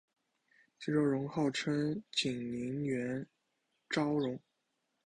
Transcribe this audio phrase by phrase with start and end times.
[0.79, 3.23] 谢昭容号称景宁园
[3.87, 4.39] 昭容。